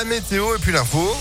La 0.00 0.04
météo 0.04 0.54
et 0.54 0.58
puis 0.60 0.70
l'info. 0.70 1.12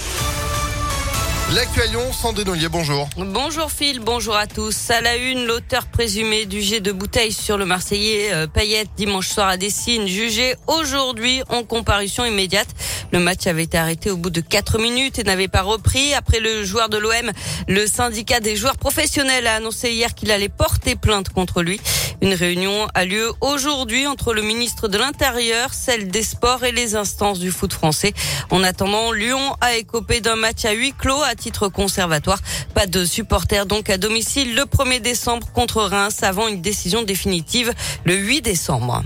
L'actualion, 1.55 2.13
Sandrine 2.13 2.49
Ollier, 2.49 2.69
bonjour. 2.69 3.09
Bonjour 3.17 3.71
Phil, 3.71 3.99
bonjour 3.99 4.35
à 4.35 4.45
tous. 4.45 4.91
À 4.91 5.01
la 5.01 5.15
une, 5.15 5.47
l'auteur 5.47 5.87
présumé 5.87 6.45
du 6.45 6.61
jet 6.61 6.79
de 6.79 6.91
bouteille 6.91 7.31
sur 7.31 7.57
le 7.57 7.65
Marseillais 7.65 8.31
euh, 8.33 8.45
Payette 8.45 8.89
dimanche 8.95 9.29
soir 9.29 9.47
à 9.47 9.57
Dessine, 9.57 10.05
jugé 10.07 10.53
aujourd'hui 10.67 11.41
en 11.49 11.63
comparution 11.63 12.23
immédiate. 12.23 12.67
Le 13.11 13.17
match 13.17 13.47
avait 13.47 13.63
été 13.63 13.79
arrêté 13.79 14.11
au 14.11 14.17
bout 14.17 14.29
de 14.29 14.41
4 14.41 14.77
minutes 14.77 15.17
et 15.17 15.23
n'avait 15.23 15.47
pas 15.47 15.63
repris. 15.63 16.13
Après 16.13 16.39
le 16.39 16.63
joueur 16.63 16.89
de 16.89 16.99
l'OM, 16.99 17.31
le 17.67 17.87
syndicat 17.87 18.41
des 18.41 18.55
joueurs 18.55 18.77
professionnels 18.77 19.47
a 19.47 19.55
annoncé 19.55 19.91
hier 19.91 20.13
qu'il 20.13 20.31
allait 20.31 20.49
porter 20.49 20.95
plainte 20.95 21.29
contre 21.29 21.63
lui. 21.63 21.81
Une 22.21 22.33
réunion 22.33 22.87
a 22.95 23.05
lieu 23.05 23.31
aujourd'hui 23.41 24.07
entre 24.07 24.33
le 24.33 24.41
ministre 24.41 24.87
de 24.87 24.97
l'Intérieur, 24.97 25.73
celle 25.73 26.07
des 26.07 26.23
Sports 26.23 26.63
et 26.63 26.71
les 26.71 26.95
instances 26.95 27.39
du 27.39 27.51
foot 27.51 27.71
français. 27.71 28.13
En 28.49 28.63
attendant, 28.63 29.11
Lyon 29.11 29.55
a 29.61 29.75
écopé 29.75 30.19
d'un 30.19 30.35
match 30.35 30.65
à 30.65 30.71
huis 30.71 30.93
clos 30.97 31.21
à 31.21 31.35
titre 31.35 31.67
conservatoire. 31.67 32.39
Pas 32.73 32.87
de 32.87 33.05
supporters 33.05 33.67
donc 33.67 33.89
à 33.89 33.97
domicile 33.97 34.55
le 34.55 34.63
1er 34.63 34.99
décembre 34.99 35.47
contre 35.53 35.81
Reims 35.81 36.23
avant 36.23 36.47
une 36.47 36.61
décision 36.61 37.03
définitive 37.03 37.71
le 38.05 38.15
8 38.15 38.41
décembre. 38.41 39.03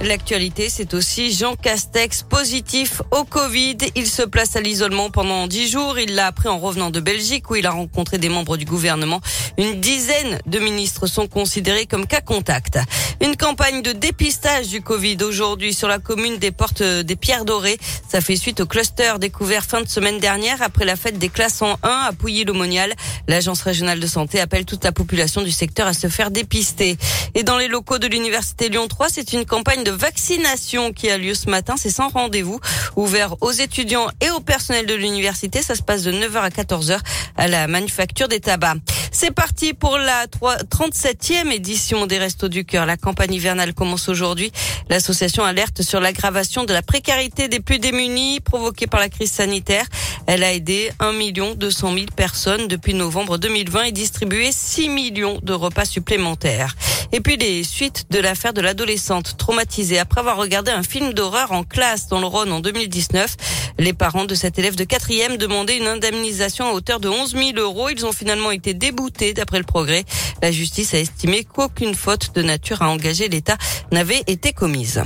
L'actualité, 0.00 0.68
c'est 0.68 0.94
aussi 0.94 1.32
Jean 1.32 1.54
Castex 1.54 2.22
positif 2.22 3.02
au 3.12 3.22
Covid. 3.24 3.76
Il 3.94 4.08
se 4.08 4.22
place 4.22 4.56
à 4.56 4.60
l'isolement 4.60 5.10
pendant 5.10 5.46
dix 5.46 5.70
jours. 5.70 5.96
Il 5.98 6.16
l'a 6.16 6.26
appris 6.26 6.48
en 6.48 6.58
revenant 6.58 6.90
de 6.90 6.98
Belgique 6.98 7.48
où 7.50 7.54
il 7.54 7.66
a 7.66 7.70
rencontré 7.70 8.18
des 8.18 8.28
membres 8.28 8.56
du 8.56 8.64
gouvernement. 8.64 9.20
Une 9.58 9.80
dizaine 9.80 10.40
de 10.46 10.58
ministres 10.58 11.06
sont 11.06 11.28
considérés 11.28 11.86
comme 11.86 12.08
cas 12.08 12.20
contact. 12.20 12.78
Une 13.20 13.36
campagne 13.36 13.82
de 13.82 13.92
dépistage 13.92 14.68
du 14.68 14.82
Covid 14.82 15.18
aujourd'hui 15.22 15.72
sur 15.72 15.86
la 15.86 16.00
commune 16.00 16.38
des 16.38 16.50
Portes 16.50 16.82
des 16.82 17.14
Pierres 17.14 17.44
Dorées. 17.44 17.78
Ça 18.08 18.20
fait 18.20 18.34
suite 18.34 18.60
au 18.60 18.66
cluster 18.66 19.12
découvert 19.20 19.64
fin 19.64 19.82
de 19.82 19.88
semaine 19.88 20.18
dernière 20.18 20.62
après 20.62 20.84
la 20.84 20.96
fête 20.96 21.18
des 21.18 21.28
classes 21.28 21.62
en 21.62 21.78
1 21.84 21.88
à 22.08 22.12
Pouilly-le-Monial. 22.12 22.92
L'agence 23.28 23.62
régionale 23.62 24.00
de 24.00 24.06
santé 24.08 24.40
appelle 24.40 24.64
toute 24.64 24.82
la 24.82 24.90
population 24.90 25.42
du 25.42 25.52
secteur 25.52 25.86
à 25.86 25.94
se 25.94 26.08
faire 26.08 26.32
dépister. 26.32 26.96
Et 27.36 27.44
dans 27.44 27.56
les 27.56 27.68
locaux 27.68 27.98
de 27.98 28.08
l'université 28.08 28.68
Lyon 28.68 28.88
3, 28.88 29.08
c'est 29.10 29.32
une 29.32 29.44
campagne 29.44 29.81
de 29.82 29.90
vaccination 29.90 30.92
qui 30.92 31.10
a 31.10 31.18
lieu 31.18 31.34
ce 31.34 31.48
matin. 31.50 31.74
C'est 31.76 31.90
sans 31.90 32.08
rendez-vous, 32.08 32.60
ouvert 32.96 33.34
aux 33.40 33.52
étudiants 33.52 34.08
et 34.20 34.30
au 34.30 34.40
personnel 34.40 34.86
de 34.86 34.94
l'université. 34.94 35.62
Ça 35.62 35.74
se 35.74 35.82
passe 35.82 36.02
de 36.02 36.12
9h 36.12 36.38
à 36.38 36.48
14h 36.48 36.98
à 37.36 37.48
la 37.48 37.66
manufacture 37.66 38.28
des 38.28 38.40
tabacs. 38.40 38.78
C'est 39.10 39.30
parti 39.30 39.74
pour 39.74 39.98
la 39.98 40.26
37e 40.26 41.52
édition 41.52 42.06
des 42.06 42.18
Restos 42.18 42.48
du 42.48 42.64
Cœur. 42.64 42.86
La 42.86 42.96
campagne 42.96 43.34
hivernale 43.34 43.74
commence 43.74 44.08
aujourd'hui. 44.08 44.52
L'association 44.88 45.44
alerte 45.44 45.82
sur 45.82 46.00
l'aggravation 46.00 46.64
de 46.64 46.72
la 46.72 46.82
précarité 46.82 47.48
des 47.48 47.60
plus 47.60 47.78
démunis 47.78 48.40
provoquée 48.40 48.86
par 48.86 49.00
la 49.00 49.08
crise 49.08 49.30
sanitaire. 49.30 49.84
Elle 50.26 50.44
a 50.44 50.52
aidé 50.52 50.90
1 51.00 51.12
200 51.56 51.94
000 51.94 52.06
personnes 52.16 52.68
depuis 52.68 52.94
novembre 52.94 53.38
2020 53.38 53.82
et 53.84 53.92
distribué 53.92 54.50
6 54.50 54.88
millions 54.88 55.38
de 55.42 55.52
repas 55.52 55.84
supplémentaires. 55.84 56.74
Et 57.12 57.20
puis 57.20 57.36
les 57.36 57.62
suites 57.62 58.06
de 58.10 58.18
l'affaire 58.18 58.54
de 58.54 58.62
l'adolescente 58.62 59.36
traumatisée 59.36 59.98
après 59.98 60.20
avoir 60.20 60.38
regardé 60.38 60.70
un 60.70 60.82
film 60.82 61.12
d'horreur 61.12 61.52
en 61.52 61.62
classe 61.62 62.08
dans 62.08 62.20
le 62.20 62.26
Rhône 62.26 62.50
en 62.52 62.60
2019. 62.60 63.36
Les 63.78 63.92
parents 63.92 64.24
de 64.24 64.34
cet 64.34 64.58
élève 64.58 64.76
de 64.76 64.84
quatrième 64.84 65.36
demandaient 65.36 65.76
une 65.76 65.86
indemnisation 65.86 66.66
à 66.66 66.72
hauteur 66.72 67.00
de 67.00 67.08
11 67.08 67.32
000 67.32 67.50
euros. 67.58 67.90
Ils 67.90 68.06
ont 68.06 68.12
finalement 68.12 68.50
été 68.50 68.72
déboutés 68.72 69.34
d'après 69.34 69.58
le 69.58 69.64
progrès. 69.64 70.04
La 70.40 70.50
justice 70.50 70.94
a 70.94 70.98
estimé 70.98 71.44
qu'aucune 71.44 71.94
faute 71.94 72.34
de 72.34 72.42
nature 72.42 72.80
à 72.80 72.88
engager 72.88 73.28
l'État 73.28 73.58
n'avait 73.90 74.22
été 74.26 74.52
commise. 74.52 75.02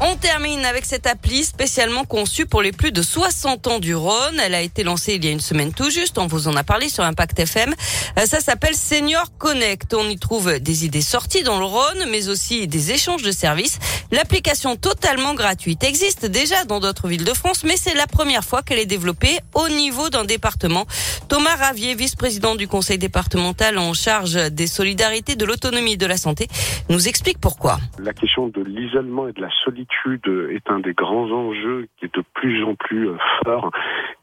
On 0.00 0.16
termine 0.16 0.64
avec 0.64 0.84
cette 0.84 1.06
appli 1.06 1.44
spécialement 1.44 2.04
conçue 2.04 2.46
pour 2.46 2.62
les 2.62 2.72
plus 2.72 2.90
de 2.90 3.00
60 3.00 3.66
ans 3.68 3.78
du 3.78 3.94
Rhône. 3.94 4.40
Elle 4.44 4.54
a 4.54 4.60
été 4.60 4.82
lancée 4.82 5.14
il 5.14 5.24
y 5.24 5.28
a 5.28 5.30
une 5.30 5.40
semaine 5.40 5.72
tout 5.72 5.88
juste. 5.88 6.18
On 6.18 6.26
vous 6.26 6.48
en 6.48 6.56
a 6.56 6.64
parlé 6.64 6.88
sur 6.88 7.04
Impact 7.04 7.38
FM. 7.38 7.72
Euh, 8.18 8.26
ça 8.26 8.40
s'appelle 8.40 8.74
Senior 8.74 9.36
Connect. 9.38 9.94
On 9.94 10.08
y 10.08 10.18
trouve 10.18 10.58
des 10.58 10.84
idées 10.84 11.00
sorties 11.00 11.44
dans 11.44 11.58
le 11.58 11.64
Rhône, 11.64 12.06
mais 12.10 12.28
aussi 12.28 12.66
des 12.66 12.90
échanges 12.90 13.22
de 13.22 13.30
services. 13.30 13.78
L'application 14.10 14.76
totalement 14.76 15.34
gratuite 15.34 15.84
existe 15.84 16.26
déjà 16.26 16.64
dans 16.64 16.80
d'autres 16.80 17.06
villes 17.08 17.24
de 17.24 17.32
France, 17.32 17.64
mais 17.64 17.76
c'est 17.76 17.94
la 17.94 18.08
première 18.08 18.44
fois 18.44 18.62
qu'elle 18.62 18.80
est 18.80 18.86
développée 18.86 19.38
au 19.54 19.68
niveau 19.68 20.10
d'un 20.10 20.24
département. 20.24 20.86
Thomas 21.28 21.56
Ravier, 21.56 21.94
vice-président 21.94 22.56
du 22.56 22.66
conseil 22.66 22.98
départemental 22.98 23.78
en 23.78 23.92
charge 23.94 24.34
des 24.50 24.66
solidarités, 24.66 25.36
de 25.36 25.44
l'autonomie 25.44 25.92
et 25.92 25.96
de 25.96 26.06
la 26.06 26.16
santé, 26.16 26.48
nous 26.90 27.08
explique 27.08 27.38
pourquoi. 27.38 27.78
Est 30.16 30.70
un 30.70 30.80
des 30.80 30.92
grands 30.92 31.30
enjeux 31.30 31.88
qui 31.96 32.06
est 32.06 32.14
de 32.14 32.24
plus 32.34 32.64
en 32.64 32.74
plus 32.74 33.08
euh, 33.08 33.16
fort. 33.44 33.70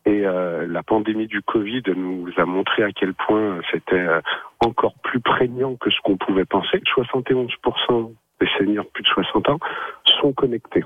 Et 0.06 0.26
euh, 0.26 0.68
la 0.68 0.84
pandémie 0.84 1.28
du 1.28 1.42
Covid 1.42 1.84
nous 1.96 2.30
a 2.38 2.46
montré 2.46 2.84
à 2.84 2.92
quel 2.92 3.14
point 3.14 3.60
c'était 3.72 3.96
euh, 3.96 4.22
encore 4.60 4.96
plus 5.04 5.20
prégnant 5.20 5.76
que 5.76 5.90
ce 5.90 6.00
qu'on 6.04 6.18
pouvait 6.18 6.46
penser. 6.46 6.82
71% 6.96 8.14
des 8.40 8.48
seniors 8.58 8.86
plus 8.94 9.04
de 9.04 9.10
60 9.10 9.50
ans 9.50 9.60
sont 10.22 10.34
connectés. 10.34 10.84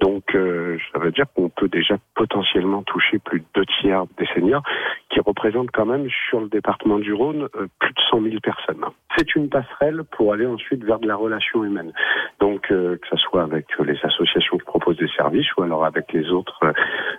Donc, 0.00 0.34
euh, 0.34 0.78
ça 0.92 0.98
veut 0.98 1.12
dire 1.12 1.26
qu'on 1.34 1.48
peut 1.48 1.68
déjà 1.68 1.96
potentiellement 2.14 2.82
toucher 2.82 3.18
plus 3.18 3.40
de 3.40 3.46
deux 3.54 3.66
tiers 3.80 4.04
des 4.18 4.26
seniors, 4.34 4.62
qui 5.14 5.20
représentent 5.20 5.70
quand 5.72 5.86
même 5.86 6.08
sur 6.28 6.40
le 6.40 6.48
département 6.48 6.98
du 6.98 7.12
Rhône 7.12 7.48
euh, 7.54 7.68
plus 7.78 7.94
de 7.94 8.00
100 8.10 8.22
000 8.22 8.34
personnes. 8.42 8.84
C'est 9.16 9.34
une 9.36 9.48
passerelle 9.48 10.02
pour 10.10 10.32
aller 10.32 10.46
ensuite 10.46 10.82
vers 10.84 10.98
de 10.98 11.06
la 11.06 11.14
relation 11.14 11.64
humaine. 11.64 11.92
Donc, 12.40 12.70
euh, 12.72 12.96
que 12.96 13.06
ce 13.08 13.16
soit 13.16 13.44
avec 13.44 13.66
les 13.78 13.96
associations 14.02 14.58
qui 14.58 14.64
proposent 14.64 14.96
des 14.96 15.08
services 15.16 15.46
ou 15.56 15.62
alors 15.62 15.84
avec 15.84 16.12
les 16.12 16.30
autres 16.30 16.60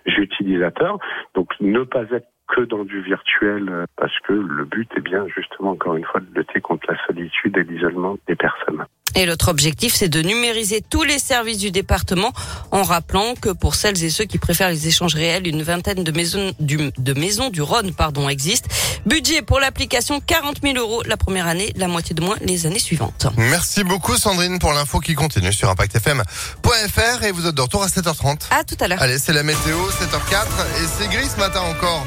utilisateurs. 0.05 0.99
Donc, 1.35 1.53
ne 1.61 1.83
pas 1.83 2.03
être 2.11 2.27
que 2.47 2.61
dans 2.61 2.83
du 2.83 3.01
virtuel, 3.01 3.85
parce 3.95 4.17
que 4.19 4.33
le 4.33 4.65
but 4.65 4.89
est 4.95 5.01
bien 5.01 5.25
justement, 5.27 5.71
encore 5.71 5.95
une 5.95 6.03
fois, 6.03 6.19
de 6.19 6.27
lutter 6.37 6.61
contre 6.61 6.85
la 6.91 6.97
solitude 7.07 7.57
et 7.57 7.63
l'isolement 7.63 8.17
des 8.27 8.35
personnes. 8.35 8.85
Et 9.15 9.25
l'autre 9.25 9.47
objectif, 9.49 9.95
c'est 9.95 10.09
de 10.09 10.21
numériser 10.21 10.83
tous 10.87 11.03
les 11.03 11.19
services 11.19 11.57
du 11.57 11.71
département 11.71 12.33
en 12.71 12.83
rappelant 12.83 13.33
que 13.39 13.49
pour 13.49 13.75
celles 13.75 14.03
et 14.03 14.09
ceux 14.09 14.25
qui 14.25 14.37
préfèrent 14.37 14.69
les 14.69 14.87
échanges 14.87 15.15
réels, 15.15 15.47
une 15.47 15.63
vingtaine 15.63 16.03
de 16.03 16.11
maisons 16.11 16.53
du, 16.59 16.91
de 16.97 17.13
maisons 17.13 17.49
du 17.49 17.61
Rhône 17.61 17.93
pardon, 17.93 18.27
existent. 18.27 18.67
Budget 19.05 19.41
pour 19.41 19.59
l'application 19.59 20.19
40 20.19 20.57
000 20.61 20.77
euros 20.77 21.01
la 21.05 21.15
première 21.15 21.47
année, 21.47 21.71
la 21.77 21.87
moitié 21.87 22.13
de 22.13 22.21
moins 22.21 22.35
les 22.41 22.65
années 22.65 22.79
suivantes. 22.79 23.27
Merci 23.37 23.83
beaucoup 23.85 24.17
Sandrine 24.17 24.59
pour 24.59 24.73
l'info 24.73 24.99
qui 24.99 25.13
continue 25.13 25.53
sur 25.53 25.69
ImpactFM.fr 25.69 27.23
et 27.23 27.31
vous 27.31 27.47
êtes 27.47 27.55
de 27.55 27.61
retour 27.61 27.83
à 27.83 27.87
7h30. 27.87 28.47
À 28.51 28.63
tout 28.63 28.75
à 28.81 28.87
l'heure. 28.87 29.01
Allez, 29.01 29.17
c'est 29.17 29.33
la 29.33 29.43
météo, 29.43 29.77
7h04 29.91 30.45
et 30.81 30.87
c'est 30.97 31.07
gris 31.07 31.27
ce 31.33 31.39
matin 31.39 31.61
encore. 31.61 32.03